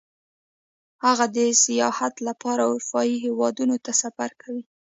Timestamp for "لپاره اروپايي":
2.27-3.15